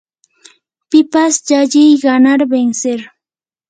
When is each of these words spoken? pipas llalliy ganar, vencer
pipas 0.89 1.33
llalliy 1.47 2.01
ganar, 2.07 2.39
vencer 2.53 3.01